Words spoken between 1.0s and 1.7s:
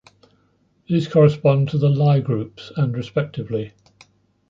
correspond